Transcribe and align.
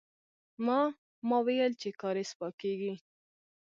ما، 0.65 0.79
ما 1.27 1.37
ويل 1.45 1.71
چې 1.81 1.89
کارېز 2.01 2.31
پاکيږي. 2.39 2.93